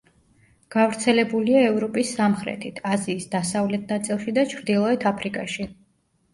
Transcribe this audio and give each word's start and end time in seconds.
გავრცელებულია 0.75 1.59
ევროპის 1.65 2.15
სამხრეთით, 2.21 2.81
აზიის 2.97 3.29
დასავლეთ 3.37 3.95
ნაწილში 3.95 4.37
და 4.41 4.49
ჩრდილოეთ 4.57 5.09
აფრიკაში. 5.15 5.71